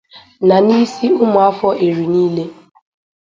na 0.47 0.57
n'isi 0.65 1.05
ụmụafọ 1.23 1.69
Eri 1.85 2.05
niile. 2.13 2.43